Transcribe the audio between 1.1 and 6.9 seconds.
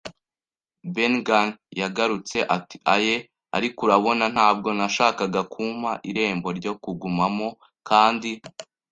Gunn yagarutse ati: “Aye, ariko urabona, ntabwo nashakaga kumpa irembo ryo